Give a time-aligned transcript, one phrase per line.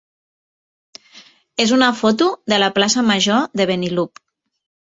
[1.65, 4.27] és una foto de la plaça major de Benillup.